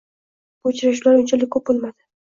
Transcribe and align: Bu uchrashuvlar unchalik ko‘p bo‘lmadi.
Bu 0.63 0.71
uchrashuvlar 0.73 1.19
unchalik 1.21 1.53
ko‘p 1.57 1.69
bo‘lmadi. 1.71 1.99